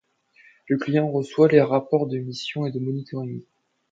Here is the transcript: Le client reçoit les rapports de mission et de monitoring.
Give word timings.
Le 0.67 0.79
client 0.79 1.11
reçoit 1.11 1.47
les 1.47 1.61
rapports 1.61 2.07
de 2.07 2.17
mission 2.17 2.65
et 2.65 2.71
de 2.71 2.79
monitoring. 2.79 3.43